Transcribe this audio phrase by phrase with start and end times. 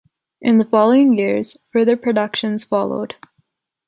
[0.41, 3.17] In the following years, further productions followed.